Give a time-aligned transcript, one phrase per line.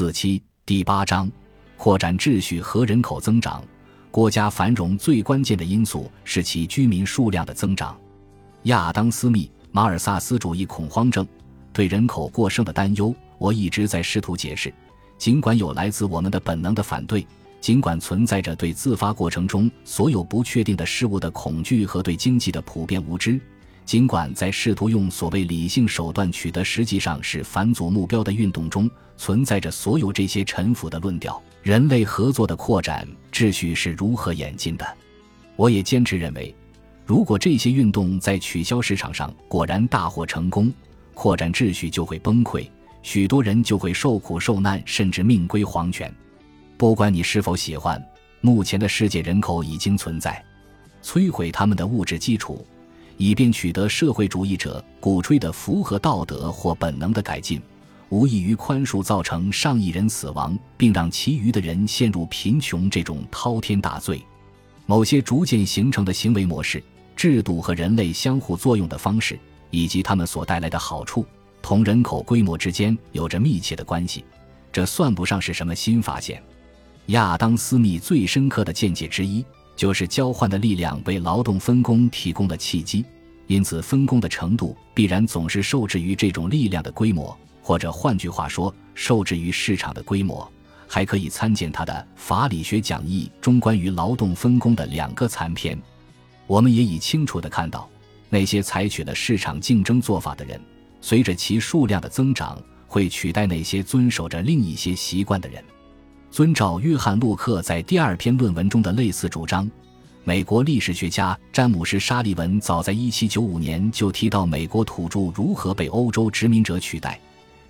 [0.00, 1.30] 四七第八章，
[1.76, 3.62] 扩展秩序和人口增长。
[4.10, 8.00] 国家繁荣最关键的因素是其居民数量的增长。
[8.62, 11.28] 亚当·斯密，马尔萨斯主义恐慌症，
[11.70, 13.14] 对人口过剩的担忧。
[13.36, 14.72] 我一直在试图解释，
[15.18, 17.26] 尽管有来自我们的本能的反对，
[17.60, 23.38] 尽管存在着对自发过程中所有不确定的事物的恐惧和对经济的普遍无知。
[23.90, 34.86] 尽管在试图用所谓理性手段取得实际上是反祖目标的运动中存在着所有这些陈腐的论调，人类合作的扩展秩序是如何演进的？
[35.56, 36.54] 我也坚持认为，
[37.04, 40.72] 如果这些运动在取消市场上果然大获成功，
[41.12, 42.64] 扩展秩序就会崩溃，
[43.02, 46.14] 许多人就会受苦受难，甚至命归黄泉。
[46.76, 48.00] 不管你是否喜欢，
[48.40, 50.40] 目前的世界人口已经存在，
[51.02, 52.64] 摧毁他们的物质基础。
[53.20, 57.60] 以便取得社会主义者鼓吹的符合道德或本能的改进，
[58.08, 64.24] 无异于宽恕造成上亿人死亡并让其余的人陷入贫穷这种滔天大罪。
[64.86, 66.82] 某些逐渐形成的行为模式、
[67.14, 69.38] 制度和人类相互作用的方式，
[69.70, 71.26] 以及它们所带来的好处，
[71.60, 74.24] 同人口规模之间有着密切的关系。
[74.72, 76.42] 这算不上是什么新发现。
[77.08, 79.44] 亚当·斯密最深刻的见解之一。
[79.80, 83.02] 就是交换的力量为劳动分工提供了契机，
[83.46, 90.46] 因此分工的程度必然总是受制于这种力量的规模，或者换句话说，受制于市场的规模。
[90.86, 95.80] 还可以参见他的《法理学讲义》中关于劳动分工的两个残篇。
[96.46, 97.88] 我们也已清楚地看到，
[98.28, 100.60] 那些采取了市场竞争做法的人，
[101.00, 105.64] 随着其数量的增长，会取代那些遵守着另一些习惯的人。
[106.30, 109.68] 遵照约翰·洛克在第二篇论文中的类似主张，
[110.22, 117.20] 美国历史学家詹姆斯·沙利文早在1795年就提到美国土著如何被欧洲殖民者取代，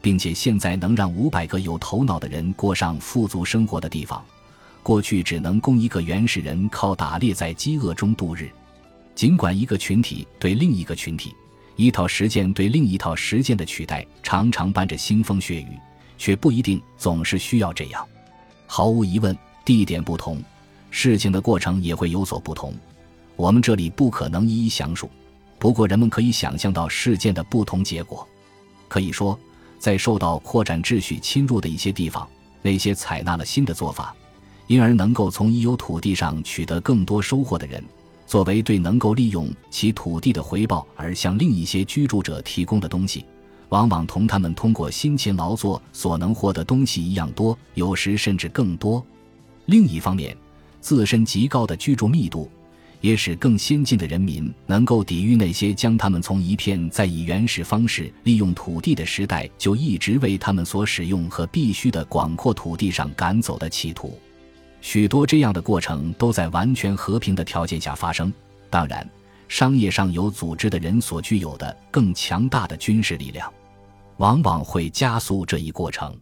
[0.00, 4.24] 并且现在能让500个有头脑的人过上富足生活的地方，
[4.82, 8.50] 过去只能供一个原始人靠打猎在饥饿中度日。
[9.14, 11.34] 尽管一个群体对另一个群体、
[11.76, 15.78] 一套实践对另一套实践的取代常常伴着腥风血雨，
[16.16, 18.06] 却不一定总是需要这样。
[18.66, 20.42] 毫无疑问，地点不同，
[20.90, 22.74] 事情的过程也会有所不同。
[23.36, 25.10] 我们这里不可能一一详述，
[25.58, 28.26] 不过人们可以想象到事件的不同结果。
[28.88, 29.38] 可以说，
[29.78, 32.26] 在受到扩展秩序侵入的一些地方，
[32.62, 34.14] 那些采纳了新的做法，
[34.66, 37.84] 因而能够从已有土地上取得更多收获的人，
[38.26, 43.24] 作为对能够利用其土地的回报而向另一些居住者提供的东西。
[43.70, 49.04] 往往同他们通过辛勤劳作所能获得东西一样多，有时甚至更多。
[49.66, 50.36] 另一方面，
[50.80, 52.48] 自身极高的居住密度，
[53.00, 64.16] 也使更先进的人民能够抵御那些将他们从一片在以原始方式利用土地的时代就一直为他们所使用和必须的广阔土地上赶走的企图。
[64.80, 68.32] 许多这样的过程都在完全和平的条件下发生。
[68.70, 69.08] 当然。
[69.48, 73.52] 商业上有组织的人所具有的更强大的军事力量，
[74.16, 76.18] 往往会加速这一过程。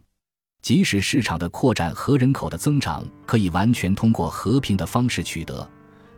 [0.61, 5.67] 即使市场的扩展和人口的增长可以完全通过和平的方式取得，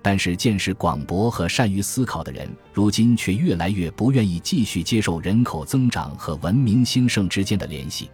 [0.01, 8.09] 但是见识广博和善于思考的人，如今却越来越不愿意继续接受人口增长和文明兴盛之间的联系。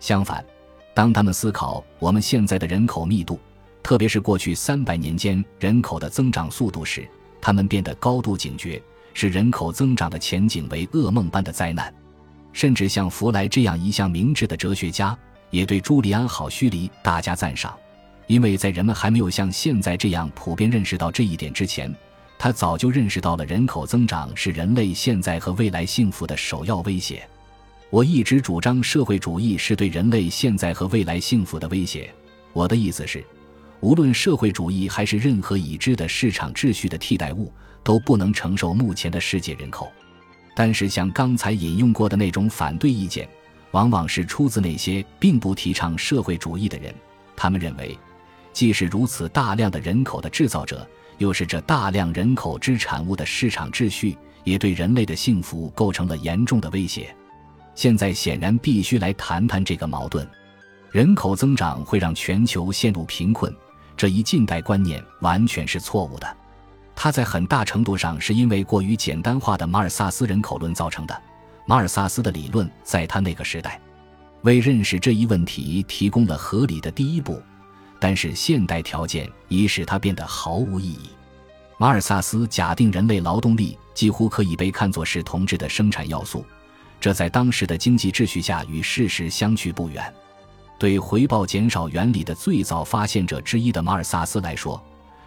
[0.00, 0.42] 相反，
[0.94, 3.38] 当他们思考我们现在的人口密度，
[3.82, 7.06] 特别是过去三百年间人口的增长速度时，
[7.46, 8.82] 他们变得高度警觉，
[9.14, 11.94] 视人口增长的前景为噩梦般的灾难。
[12.52, 15.16] 甚至像弗莱这样一向明智的哲学家，
[15.50, 17.72] 也对朱利安·好胥黎大加赞赏，
[18.26, 21.94] 因为在人们还没有像现在这样普遍认识到这一点之前，
[22.36, 27.22] 他早就认识到了人口增长是人类现在和未来幸福的首要威胁。
[27.90, 32.12] 我一直主张社会主义是对人类现在和未来幸福的威胁。
[32.52, 33.24] 我的意思是。
[33.80, 37.52] 无论社会主义还是任何已知的市场秩序的替代物，
[37.84, 39.92] 都不能承受目前的世界人口。
[40.54, 43.28] 但是，像刚才引用过的那种反对意见，
[43.72, 46.94] 往往是出自那些并不提倡社会主义的人。
[47.36, 47.96] 他们认为，
[48.52, 50.88] 既是如此大量的人口的制造者，
[51.18, 57.14] 又是这大量人口之产物的市场秩序，也对人类的幸福构成了严重的威胁。
[57.74, 60.26] 现在显然必须来谈谈这个矛盾：
[60.90, 63.54] 人口增长会让全球陷入贫困。
[63.96, 66.36] 这一近代观念完全是错误的，
[66.94, 71.22] 它在很大程度上是因为过于简单化的马尔萨斯人口论造成的。
[71.66, 73.80] 马尔萨斯的理论在他那个时代
[74.42, 77.42] 为认识这一问题提供了合理的第一步，
[77.98, 81.10] 但是现代条件已使它变得毫无意义。
[81.78, 86.44] 马尔萨斯假定人类劳动力几乎可以被看作是同质的生产要素，
[87.00, 90.14] 这在当时的经济秩序下与事实相去不远。
[90.78, 94.82] 对回报减少原理的最早发现者之一的马尔萨斯来说，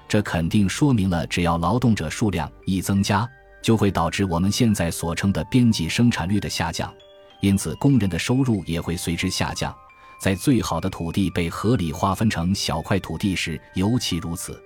[0.08, 3.28] 这肯定说明了，只要劳动者数量一增加，
[3.62, 6.94] 就会导致我们现在所称的边际生产率的下降，
[7.42, 9.76] 因此工人的收入也会随之下降。
[10.22, 14.62] 在最好的土地被合理划分成小块土地时，尤其如此。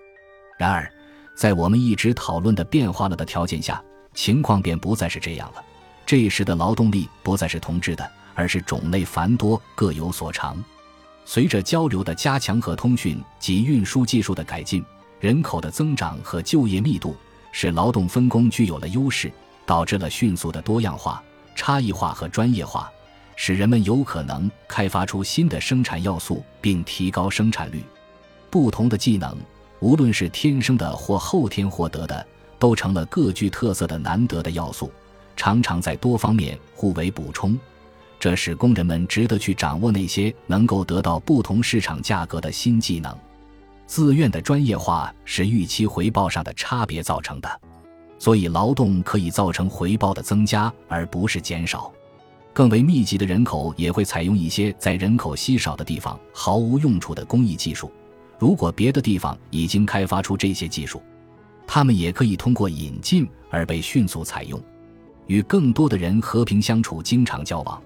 [0.57, 0.91] 然而，
[1.35, 3.81] 在我们一直讨论的变化了的条件下，
[4.13, 5.63] 情况便不再是这样了。
[6.05, 10.61] 这时的劳动力不再是同质的，而是种类繁多，各有所长。
[11.25, 14.83] 随着交流的加强和通讯及运输技术的改进，
[15.19, 17.15] 人口的增长和就业密度
[17.51, 19.31] 使劳动分工具有了优势，
[19.65, 21.23] 导致了迅速的多样化、
[21.55, 22.91] 差异化和专业化，
[23.35, 27.83] 使人们有可能开发出新的生产要素并提高生产率。
[28.49, 29.35] 不同的技能，
[29.79, 32.25] 无论是天生的或后天获得的，
[32.59, 34.91] 都成了各具特色的难得的要素，
[35.35, 37.57] 常常在多方面互为补充。
[38.23, 43.13] 这使工人们值得去掌握那些能够得到不同市场价格的新技能。
[43.85, 47.61] 自愿的专业化是预期回报上的差别造成的，
[48.17, 51.91] 所以劳动可以造成回报的增加而不是减少。
[52.53, 57.91] 更为密集的人口也会采用一些在人口稀少的地方毫无用处的工艺技术。
[58.39, 61.03] 如果别的地方已经开发出这些技术，
[61.67, 64.57] 他们也可以通过引进而被迅速采用。
[65.27, 67.83] 与更多的人和平相处，经常交往。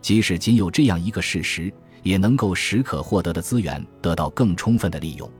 [0.00, 1.72] 即使仅有这样一个事实，
[2.02, 5.30] 也能够使可获得的资源得到更充分的利用。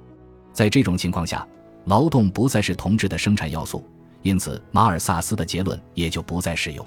[0.52, 1.46] 在这种情况下，
[1.84, 3.84] 劳动不再是同质的生产要素，
[4.22, 6.84] 因此马尔萨斯的结论也就不再适用。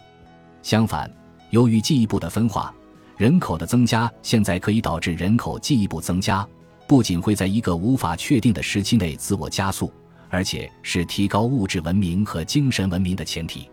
[0.62, 1.12] 相反，
[1.50, 2.74] 由于进一步的分化，
[3.18, 6.48] 人口的增加现在可以导致人口进一步增加，
[6.88, 9.92] 不仅会在一个无法确定的时期内自我加速，
[10.30, 13.70] 而且是提高物质文明和精神文明的前提。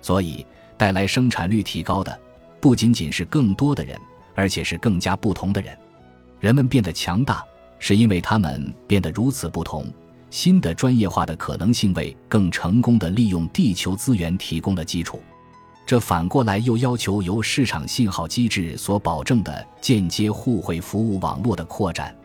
[0.00, 0.44] 所以，
[0.76, 2.18] 带来生产率提高的。
[2.64, 4.00] 不仅仅是更多的人，
[4.34, 5.76] 而且是更加不同的人。
[6.40, 7.44] 人们变得强大，
[7.78, 9.86] 是因为他们变得如此不同。
[10.30, 15.20] 新的专业化的可能性为更成功的利用地球资源提供了基础。
[15.84, 22.16] 这反过来又要求由市场信号机制所保证的间接互惠服务网络的扩展。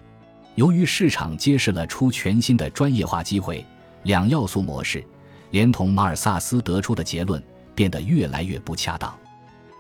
[0.56, 3.66] 由于市场揭示了出全新的专业化机会，
[4.04, 5.04] 两要素模式，
[5.52, 7.44] 连同马尔萨斯得出的结论，
[7.76, 9.14] 变得越来越不恰当。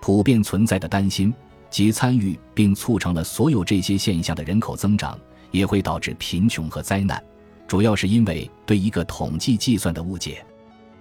[0.01, 1.33] 普遍存在的担心，
[1.69, 5.17] 即参与并促成了所有这些现象的人口增长，
[5.51, 7.23] 也会导致贫穷和灾难，
[7.67, 10.43] 主要是因为对一个统计计算的误解。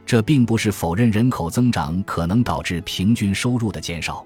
[0.04, 4.24] 这并不是否认人口增长可能导致平均收入的减少，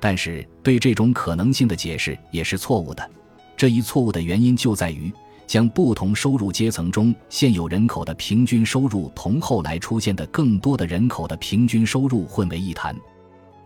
[0.00, 3.08] 但是对这种可能性的解释也是错误的。
[3.56, 5.12] 这一错误的原因就在于
[5.46, 12.96] 将不同收入阶层中现有人口的平均收入同后来出现的更多的人口的平均收入混为一谈。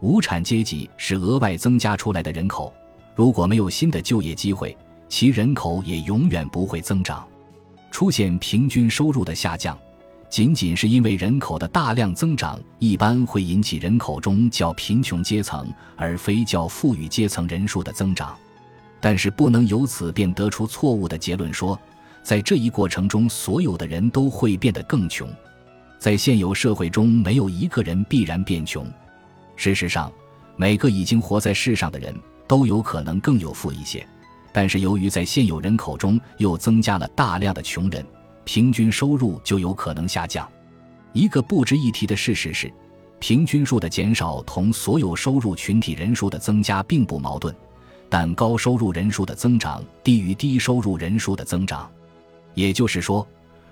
[0.00, 2.72] 无产阶级是额外增加出来的人口，
[3.14, 4.76] 如果没有新的就业机会，
[5.08, 7.26] 其人口也永远不会增长。
[7.90, 9.78] 出现平均收入的下降，
[10.28, 15.66] 仅仅是因为人口的大量增长一般会引起人口中较贫穷阶层
[15.96, 18.36] 而非较富裕阶层人数的增长。
[19.00, 21.78] 但是不能由此便得出错误的结论，说
[22.22, 25.28] 在这一过程中所有的人都会变得更穷。
[25.98, 28.86] 在现有社会中，没有一个人必然变穷。
[29.56, 30.12] 事实上，
[30.54, 32.14] 每个已经活在世上的人
[32.46, 34.06] 都有可能更有富一些，
[34.52, 38.06] 但是由于在现有人口中又增加了大量的穷人，
[38.44, 40.48] 平均收入就有可能下降。
[41.12, 42.72] 一个不值一提的事实是，
[43.18, 47.54] 平均数的减少同所有收入群体人数的增加并不矛盾，
[48.10, 51.90] 但高收入人数的增长低于低收入人数的增长。
[52.52, 53.26] 也就是说，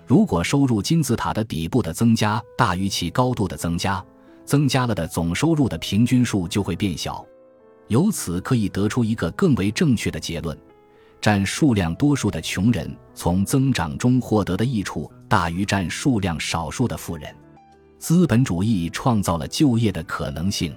[0.06, 4.04] 如果收入金字塔的底部的增加大于其高度的增加。
[4.44, 7.24] 增加了的总收入的平均数就会变小，
[7.88, 10.56] 由此可以得出一个更为正确的结论：
[11.20, 17.34] 占数量多数的穷人从增长中获得的益处大于占数量少数的富人。
[17.98, 20.74] 资本主义创造了就业的可能性，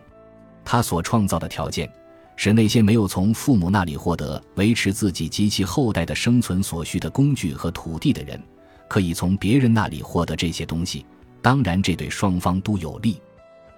[0.64, 1.92] 它所创造的条件
[2.38, 8.42] 使那些没有从父母那里获得维持自己及其后代的生存所需的工具和土地的人，
[8.88, 11.06] 可以从别人那里获得这些东西。
[11.42, 13.20] 当然，这对双方都有利。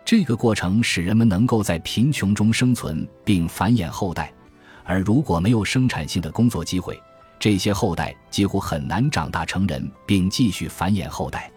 [0.04, 4.34] 这个过程使人们能够在贫穷中生存并繁衍后代，
[4.84, 7.00] 而如果没有生产性的工作机会，
[7.38, 11.52] 这些后代几乎很难长大成人并继续繁衍后代。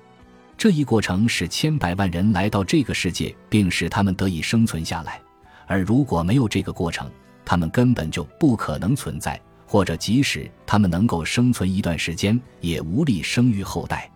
[0.58, 5.20] 这一过程使千百万人来到这个世界，并使他们得以生存下来，
[5.66, 7.10] 而如果没有这个过程，
[7.44, 14.10] 他们根本就不可能存在，或者即使他们能够生存一段时间，也无力生育后代。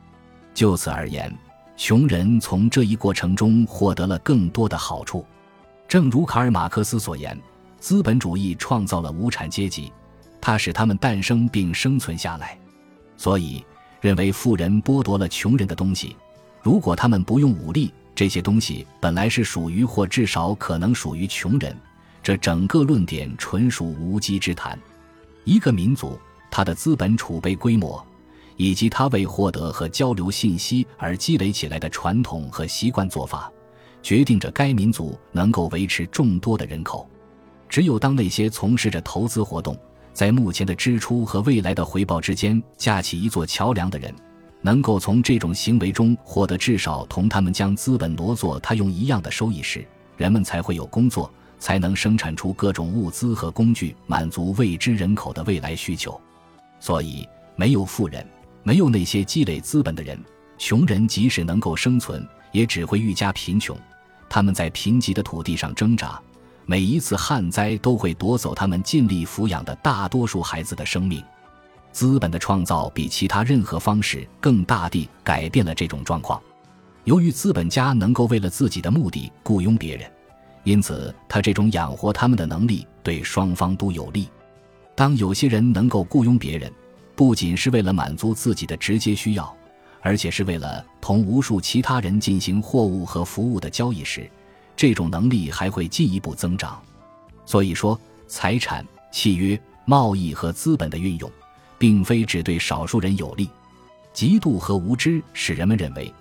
[0.52, 1.34] 就此而言。
[1.76, 5.24] 穷人从这一过程中获得了更多的好处，
[5.86, 7.38] 正如卡尔马克思所言：
[7.78, 9.92] 资本主义创造了无产阶级，
[10.40, 12.58] 它使他们诞生并生存下来。
[13.18, 13.62] 所以，
[14.00, 16.16] 认为富人剥夺了穷人的东西，
[16.62, 21.76] 如果他们不用武力，这些东西本来是属于或至少可能属于穷人。
[22.22, 24.78] 这整个论点纯属无稽之谈。
[25.44, 26.18] 一个民族，
[26.50, 28.04] 它的资本储备规模，
[28.56, 33.50] 以及他为获得和交流信息而积累起来的传统和习惯做法，
[34.02, 37.08] 决定着该民族能够维持众多的人口。
[37.68, 39.76] 只有当那些从事着投资活动，
[40.12, 44.14] 在目前的支出和未来的回报之间架起一座桥梁的人，
[44.62, 49.86] 能够从这种行为中获得至少同他们将资本挪作他用一样的收益时，
[50.16, 51.30] 人们才会有工作。
[51.58, 56.20] 才能生产出各种物资和工具，满足未知人口的未来需求。
[56.78, 58.24] 所以，没有富人，
[58.66, 60.18] 没有那些积累资本的人，
[60.58, 63.78] 穷人即使能够生存，也只会愈加贫穷。
[64.28, 66.20] 他们在贫瘠的土地上挣扎，
[66.64, 71.22] 每一次旱灾都会夺走他们尽力抚养的大多数孩子的生命。
[71.92, 76.42] 资本的创造比其他任何方式更大地改变了这种状况。
[77.04, 80.10] 由于资本家能够为了自己的目的雇佣别人。
[80.64, 84.28] 因此，他这种养活他们的能力对双方都有利。
[84.96, 86.68] 当有些人能够雇佣别人，
[87.16, 89.56] 不仅是为了满足自己的直接需要，
[90.02, 94.30] 而且是为了同无数其他人进行货物和服务的交易时，
[94.76, 96.80] 这种能力还会进一步增长。
[97.46, 101.30] 所以说，财产、契约、贸易和资本的运用，
[101.78, 103.48] 并非只对少数人有利。
[104.12, 106.12] 嫉妒和无知使人们认为，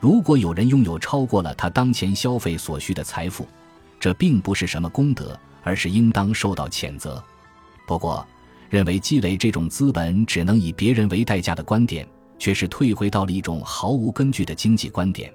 [0.00, 3.46] 如果有人拥有超过了他当前消费所需的财富，
[3.98, 7.22] 这并不是什么功德，而是应当受到谴责。
[7.86, 8.26] 不过，
[8.72, 15.30] 认为积累这种资本只能以别人为代价的观点，却是退回到了一种毫无根据的经济观点。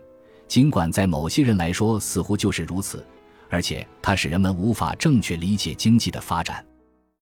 [0.48, 3.06] 尽管在某些人来说似乎就是如此，
[3.48, 6.66] 而且它使人们无法正确理解经济的发展。